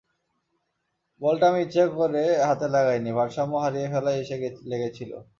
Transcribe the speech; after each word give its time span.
বলটা 1.21 1.45
আমি 1.49 1.59
ইচ্ছা 1.65 1.83
করে 1.99 2.23
হাতে 2.47 2.67
লাগাইনি, 2.75 3.09
ভারসাম্য 3.19 3.53
হারিয়ে 3.63 3.87
ফেলায় 3.93 4.17
এসে 4.21 4.35
লেগেছিল। 4.71 5.11